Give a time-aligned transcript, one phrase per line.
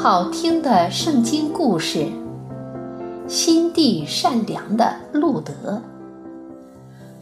[0.00, 2.06] 好听的圣经故事，
[3.26, 5.82] 心地善良的路德。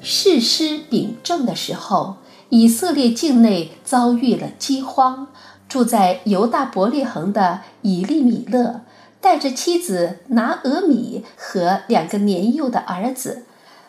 [0.03, 2.17] 誓师秉政的时候，
[2.51, 5.29] 以色列境内遭遇了饥荒。
[5.67, 8.83] 住在犹大伯利恒的以利米勒，
[9.23, 13.47] 带着妻子拿俄米和两个年幼的儿子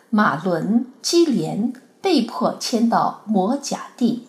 [0.08, 4.28] 马伦、基连，被迫迁到摩甲地，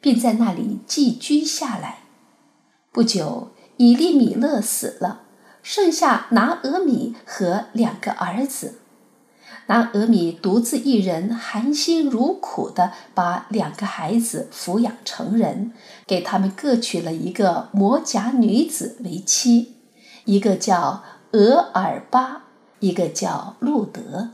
[0.00, 2.00] 并在那里寄居下来。
[2.92, 5.22] 不久，以利米勒死了，
[5.62, 8.74] 剩下拿俄米和两个儿子。
[9.68, 15.72] 拿俄米独自一人，含辛茹苦地把两个孩子抚养成人，
[16.06, 19.76] 给他们各娶了一个摩甲女子为妻，
[20.26, 21.02] 一个叫
[21.32, 22.42] 俄尔巴，
[22.80, 24.32] 一个叫路德。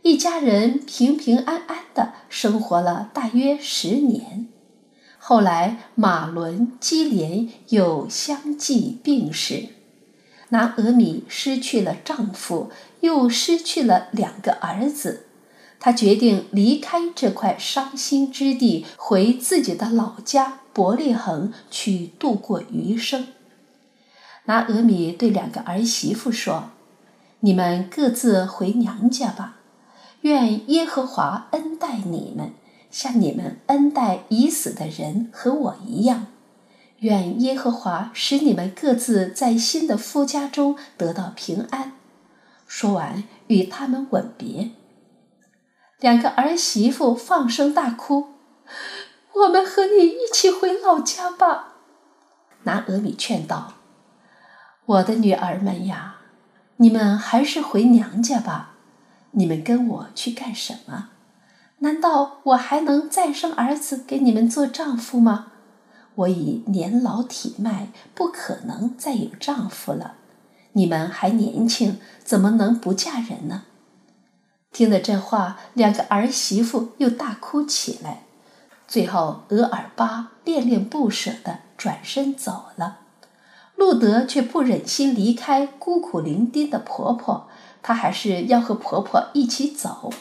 [0.00, 4.48] 一家人平平安安地生活了大约十年。
[5.32, 9.68] 后来马伦、基连又相继病逝。
[10.50, 15.24] 拿俄米失去了丈夫，又失去了两个儿子，
[15.80, 23.28] 她决定离开这块伤心之地，回自己的老家伯利恒去度过余生。
[24.44, 26.72] 拿俄米对两个儿媳妇说
[27.40, 29.56] ：“你们各自回娘家吧，
[30.20, 32.52] 愿耶和华恩待你们，
[32.92, 36.28] 像你们恩待已死的人和我一样。”
[37.02, 41.94] 愿耶和华使你们各自在新的夫家中得到平安。
[42.68, 44.70] 说完，与他们吻别。
[45.98, 48.28] 两个儿媳妇放声大哭
[49.34, 51.74] ：“我们和你一起回老家吧。”
[52.64, 53.74] 拿俄米劝道
[54.86, 56.20] ：“我的女儿们呀，
[56.76, 58.76] 你们还是回娘家吧。
[59.32, 61.08] 你们跟我去干什么？
[61.82, 65.48] 难道我还能再生儿子给你们做丈夫吗？”
[66.14, 70.14] 我已年老体迈，不可能再有丈夫了。
[70.72, 73.64] 你们还年轻，怎么能不嫁人呢？
[74.72, 78.24] 听了这话，两个儿媳妇又大哭起来。
[78.86, 82.98] 最后，额尔巴恋恋不舍地转身走了。
[83.74, 87.48] 路德却不忍心离开孤苦伶仃的婆婆，
[87.82, 90.12] 她还是要和婆婆一起走。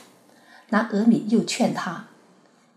[0.71, 2.07] 拿俄米又劝他：“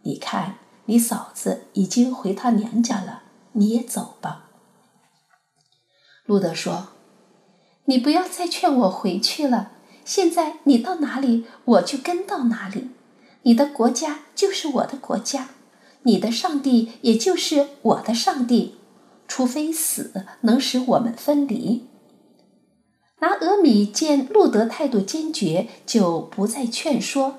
[0.04, 3.22] 你看。”你嫂子已经回她娘家了，
[3.52, 4.50] 你也走吧。
[6.26, 6.88] 路德说
[7.88, 9.70] ：“你不要再劝我回去了。
[10.04, 12.90] 现在你到哪里，我就跟到哪里。
[13.44, 15.48] 你的国家就是我的国家，
[16.02, 18.74] 你的上帝也就是我的上帝，
[19.26, 21.86] 除非死能使我们分离。”
[23.20, 27.38] 拿俄米见路德态度坚决，就不再劝说。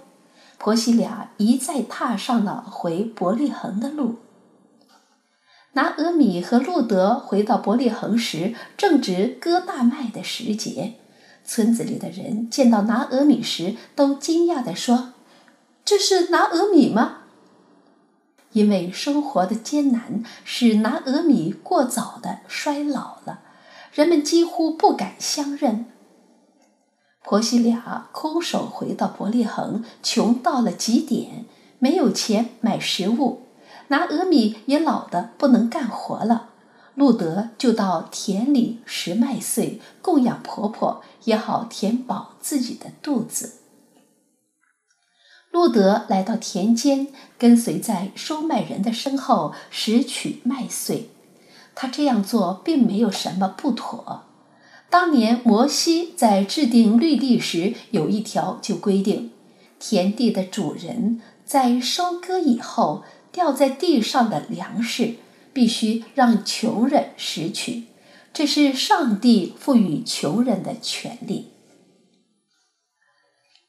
[0.57, 4.17] 婆媳俩一再踏上了回伯利恒的路。
[5.73, 10.93] 拿俄米和路德回到伯利恒时，正值割大麦的时节。
[11.43, 15.13] 村子里的人见到拿俄米时，都惊讶地说
[15.85, 17.17] ：“这是拿俄米吗？”
[18.53, 23.41] 因为生活的艰难，使拿俄米过早的衰老了，
[23.91, 25.85] 人们几乎不敢相认。
[27.27, 31.45] 婆媳俩空手回到伯利恒，穷到了极点，
[31.79, 33.47] 没有钱买食物。
[33.87, 36.49] 拿俄米也老得不能干活了，
[36.93, 43.61] 路德就到田里拾麦穗，供养婆婆，也好填饱自己的肚子。
[45.49, 47.07] 路德来到田间，
[47.39, 51.09] 跟随在收麦人的身后拾取麦穗。
[51.73, 54.25] 他这样做并没有什么不妥。
[54.89, 59.31] 当年摩西在制定律例时，有一条就规定，
[59.79, 65.15] 田地的主人在收割以后，掉在地上的粮食
[65.51, 67.83] 必须让穷人拾取，
[68.33, 71.51] 这是上帝赋予穷人的权利。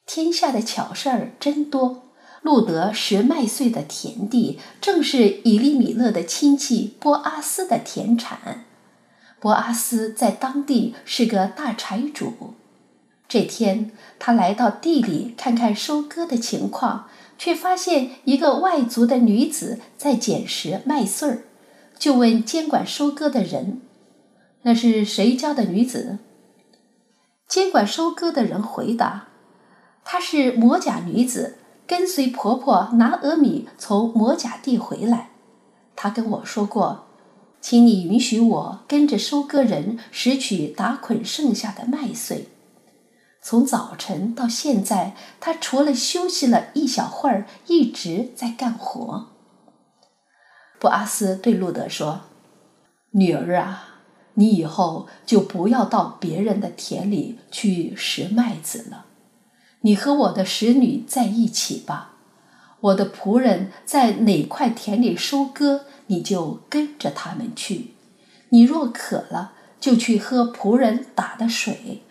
[0.07, 2.13] 天下的巧事儿真多，
[2.43, 8.66] 路得拾麦穗的田地，正是以利米勒的亲戚波阿斯的田产。
[9.47, 12.55] 博阿斯在当地是个大财主。
[13.29, 17.07] 这天，他来到地里看看收割的情况，
[17.39, 21.45] 却发现一个外族的女子在捡拾麦穗儿，
[21.97, 23.83] 就问监管收割的人
[24.63, 26.19] ：“那是谁家的女子？”
[27.47, 29.29] 监管收割的人回答
[30.03, 35.31] ：“她是摩甲女子，跟随婆婆拿俄米从摩甲地回来。
[35.95, 37.05] 她跟我说过。”
[37.69, 42.47] 请你允许我跟着收割人拾取打捆剩下的麦穗。
[43.43, 49.31] 从早晨到现在，他除了休息了一小会儿，一直在干活。
[50.79, 52.21] 布阿斯对路德说
[53.11, 53.97] ：“女儿啊，
[54.35, 59.07] 你以后就不要到别人的田里去拾麦子了。
[59.81, 62.16] 你和我的使女在一起吧。
[62.87, 67.95] 我的仆人在哪块田里收割，你就跟着他们去。
[68.51, 72.03] 你若渴了，就去喝仆人打的水。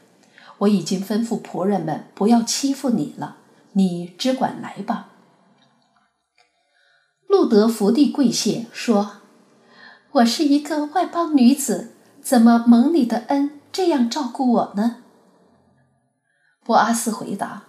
[0.60, 3.38] 我已经吩咐仆人们不要欺负你了，
[3.74, 5.10] 你只管来吧。
[7.28, 9.18] 路德伏地跪谢说
[10.14, 11.92] ：“我是一个外邦女子。”
[12.26, 15.04] 怎么蒙你的恩这样照顾我呢？
[16.64, 17.66] 波阿斯回答：“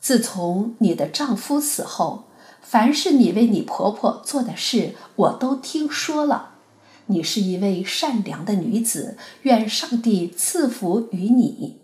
[0.00, 2.24] 自从你的丈夫死后，
[2.62, 6.54] 凡是你为你婆婆做的事，我都听说了。
[7.06, 11.82] 你是一位善良的女子，愿上帝赐福于你。”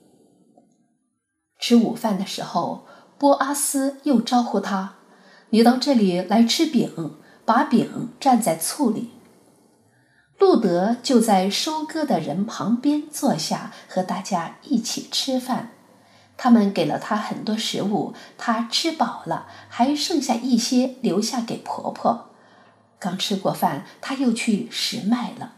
[1.60, 2.86] 吃午饭的时候，
[3.18, 4.94] 波阿斯又招呼他
[5.50, 9.10] ：“你到这里来吃饼，把饼蘸在醋里。”
[10.38, 15.72] 路德就在收割的人旁边坐下，和大家一起吃饭。
[16.36, 22.30] 他们给了他很多食物，他吃饱了，还剩下一些留下给婆婆。
[22.98, 25.54] 刚吃过饭，他又去拾麦了。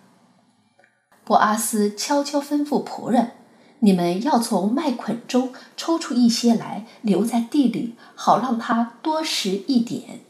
[1.25, 3.33] 波阿斯悄悄吩咐仆人
[3.81, 10.21] ：“你们要从麦捆中抽出一些来，留在地里，好让他多拾一点。”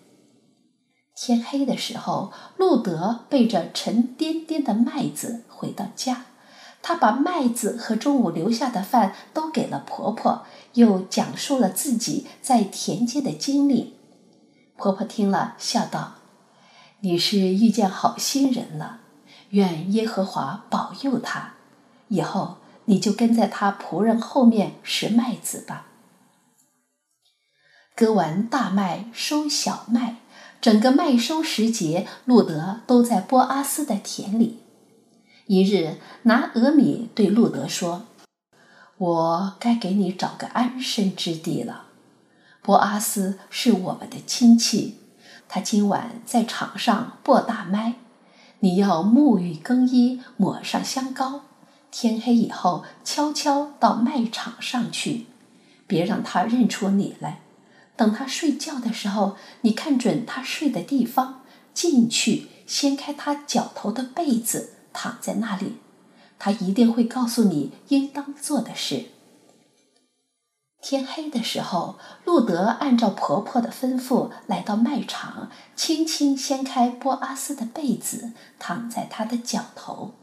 [1.15, 6.27] 天黑的时候，路德背着沉甸甸的麦子回到家。
[6.83, 10.45] 他把麦子和中午留下的饭都给了婆婆，
[10.75, 13.97] 又讲述了自己在田间的经历。
[14.77, 16.15] 婆婆听了，笑道
[17.01, 19.01] ：“你是遇见好心人了，
[19.51, 21.55] 愿耶和华保佑他。
[22.09, 25.87] 以后你就跟在他仆人后面拾麦子吧。”
[27.95, 30.19] 割完大麦，收小麦。
[30.61, 34.61] 整个麦收时节，路德都在波阿斯的田里。
[35.49, 38.03] 一日，拿俄米对路德说
[38.99, 41.87] ：“我该给你找个安身之地了。
[42.61, 44.99] 波阿斯是我们的亲戚，
[45.49, 47.95] 他今晚在场上播大麦，
[48.61, 51.45] 你要沐浴更衣，抹上香膏，
[51.91, 55.29] 天黑以后悄悄到麦场上去，
[55.87, 57.41] 别让他认出你来。”
[57.97, 61.41] 等他睡觉的时候，你看准他睡的地方，
[61.73, 65.77] 进去掀开他脚头的被子，躺在那里。
[66.39, 69.07] 他一定会告诉你应当做的事。
[70.81, 80.15] 天黑的时候，路德按照婆婆的吩咐来到麦场，轻轻掀开波阿斯的被子，躺在他的脚头。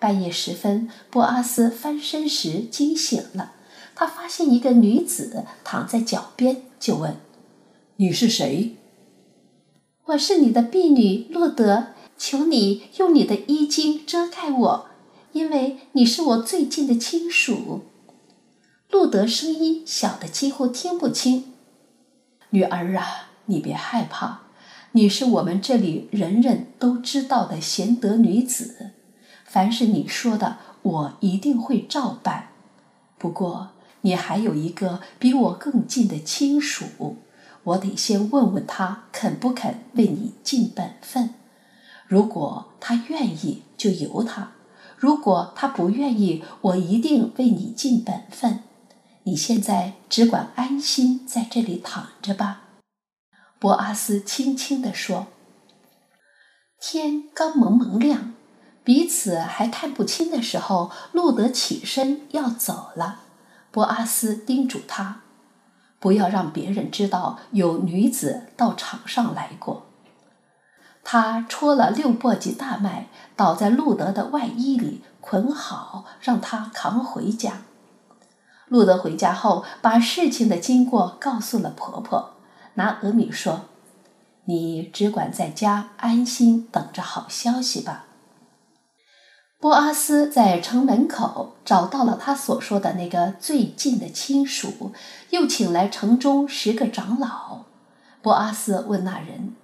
[0.00, 3.52] 半夜时分，波阿斯翻身时惊醒了。
[3.94, 7.16] 他发现一个女子躺在脚边，就问
[7.96, 8.76] ：“你是谁
[10.06, 14.86] ？”“我是你的婢女路德，求你用你的衣襟遮盖我，
[15.32, 17.82] 因为你是我最近的亲属。”
[18.90, 21.52] 路德声音小得几乎听不清。
[22.50, 24.42] “女儿啊，你别害怕，
[24.92, 28.90] 你是我们这里人人都知道的贤德女子，
[29.44, 32.48] 凡是你说的，我一定会照办。
[33.18, 33.70] 不过……”
[34.06, 37.16] 你还有一个比我更近的亲属，
[37.62, 41.32] 我得先问问他肯不肯为你尽本分。
[42.06, 44.52] 如果他愿意，就由他；
[44.96, 48.60] 如果他不愿意，我一定为你尽本分。
[49.24, 52.62] 你现在只管安心在这里躺着吧。”
[53.58, 55.28] 波阿斯轻轻地说。
[56.78, 58.34] 天刚蒙蒙亮，
[58.82, 63.20] 彼此还看不清的时候，路德起身要走了。
[63.70, 65.22] 波阿斯叮嘱他，
[65.98, 69.86] 不要让别人知道有女子到场上来过。
[71.04, 77.62] 他戳了六簸箕大麦，倒在路德的外衣里，捆好，让他扛回家。
[78.68, 82.30] 路德回家后，把事情的经过告诉了婆婆。
[82.76, 83.66] 拿俄米说
[84.46, 88.06] ：“你只管在家安心等着好消息吧。”
[89.60, 94.92] 波阿斯在城门口找到了他所说的那个最近的亲属，
[95.30, 97.60] 又请来城中十个长老。
[98.20, 99.54] 波阿斯问那人：“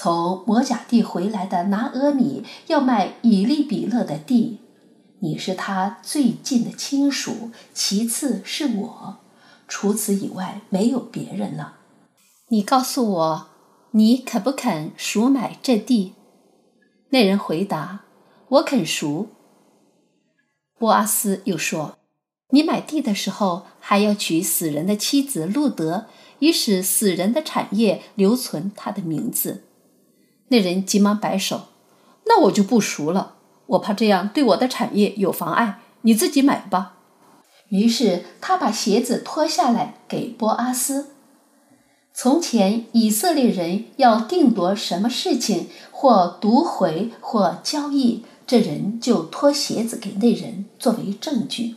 [0.00, 4.60] 从摩甲地回来的拿俄米要卖以利比勒的地，
[5.18, 9.16] 你是他最近的亲属，其次是我，
[9.66, 11.78] 除此以外没有别人了。
[12.50, 13.48] 你告诉我，
[13.90, 16.14] 你肯不肯赎买这地？”
[17.10, 18.04] 那人回答。
[18.50, 19.30] 我肯赎。
[20.78, 21.98] 波阿斯又说
[22.54, 26.06] ：“你买地的时候，还要娶死人的妻子路德，
[26.38, 29.64] 以使死人的产业留存他的名字。”
[30.48, 31.68] 那人急忙摆手
[32.26, 33.34] ：“那我就不赎了。
[33.66, 36.94] 我怕这样对我的产业有妨碍，你自己买吧。”
[37.68, 41.08] 于是他把鞋子脱下来给波阿斯。
[42.14, 51.76] 从前以色列人要定夺什么事情，或夺回，或交易，这人就脱鞋子给那人作为证据。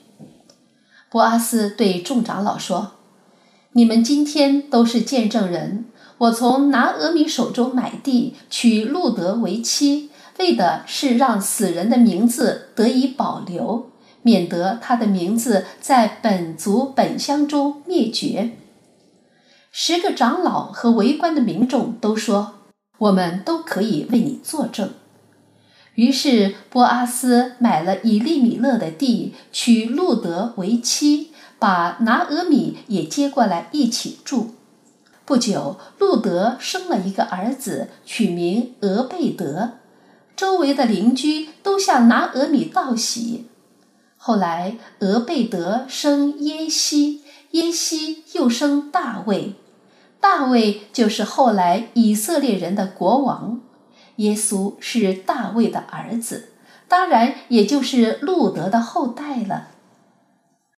[1.09, 2.93] 波阿斯对众长老说
[3.73, 5.85] ：“你们今天都是见证人。
[6.21, 13.89] 我从拿俄米手中买地，娶路德为妻，为的是让死人的名字得以保留，
[14.21, 18.51] 免得他的名字在本族本乡中灭绝。”
[19.73, 22.53] 十个长老和围观的民众都说
[22.99, 24.91] ：“我们都可以为你作证。”
[25.95, 34.51] 于是波阿斯买了以利米勒的地，娶路德为妻，把拿俄米也接过来一起住。
[35.25, 39.73] 不久，路德生了一个儿子，取名俄贝德。
[40.35, 43.47] 周围的邻居都向拿俄米道喜。
[44.17, 49.53] 后来，俄贝德生耶西，耶西又生大卫。
[50.19, 53.61] 大卫就是后来以色列人的国王，
[54.17, 56.49] 耶稣是大卫的儿子，
[56.87, 59.69] 当然也就是路德的后代了。